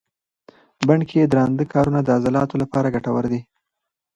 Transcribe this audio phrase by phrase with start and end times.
[0.87, 3.41] بڼ کې درانده کارونه د عضلاتو لپاره ګټور دي.